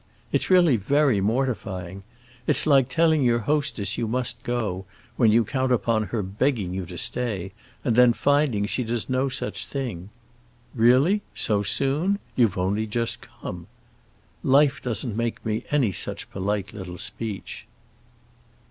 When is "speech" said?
16.97-17.67